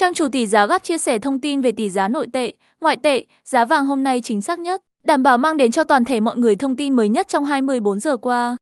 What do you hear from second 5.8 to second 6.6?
toàn thể mọi người